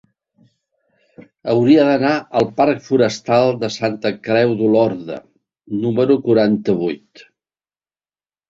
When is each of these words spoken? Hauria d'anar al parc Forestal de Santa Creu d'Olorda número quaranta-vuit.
Hauria 1.53 1.83
d'anar 1.89 2.13
al 2.39 2.47
parc 2.61 2.81
Forestal 2.87 3.53
de 3.65 3.71
Santa 3.75 4.13
Creu 4.29 4.57
d'Olorda 4.63 5.21
número 5.85 6.19
quaranta-vuit. 6.25 7.27